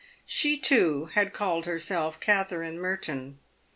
She, 0.25 0.57
too, 0.57 1.11
had 1.13 1.31
called 1.31 1.67
herself 1.67 2.19
Katherine 2.19 2.79
Merton. 2.79 3.37